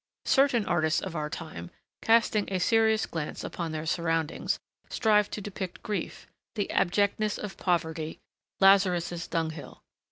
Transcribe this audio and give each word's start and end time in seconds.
Certain 0.25 0.65
artists 0.65 0.99
of 0.99 1.15
our 1.15 1.29
time, 1.29 1.69
casting 2.01 2.51
a 2.51 2.59
serious 2.59 3.05
glance 3.05 3.43
upon 3.43 3.71
their 3.71 3.85
surroundings, 3.85 4.57
strive 4.89 5.29
to 5.29 5.41
depict 5.41 5.83
grief, 5.83 6.25
the 6.55 6.71
abjectness 6.71 7.37
of 7.37 7.55
poverty, 7.55 8.17
Lazarus's 8.59 9.27
dunghill. 9.27 9.83